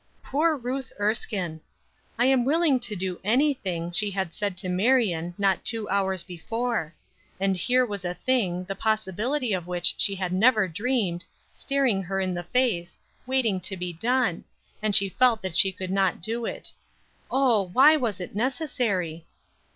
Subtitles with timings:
[0.23, 1.61] Poor Ruth Erskine!
[2.17, 6.95] "I am willing to do anything," she had said to Marion, not two hours before;
[7.39, 12.19] and here was a thing, the possibility of which she had never dreamed, staring her
[12.19, 14.43] in the face, waiting to be done,
[14.81, 16.71] and she felt that she could not do it.
[17.29, 19.27] Oh, why was it necessary?